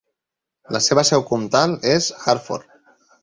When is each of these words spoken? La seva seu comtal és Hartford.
La 0.75 0.81
seva 0.85 1.03
seu 1.09 1.25
comtal 1.33 1.77
és 1.93 2.09
Hartford. 2.25 2.73